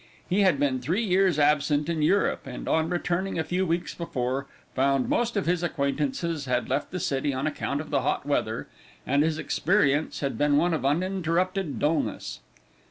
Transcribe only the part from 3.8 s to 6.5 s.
before, found most of his acquaintances